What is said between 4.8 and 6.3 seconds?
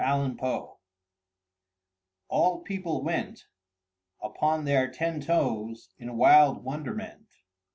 ten toes in